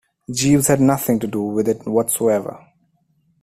Jeeves 0.31 0.65
had 0.65 0.81
nothing 0.81 1.19
to 1.19 1.27
do 1.27 1.43
with 1.43 1.67
it 1.67 1.85
whatsoever. 1.85 2.57